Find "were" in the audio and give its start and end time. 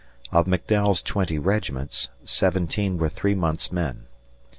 2.97-3.07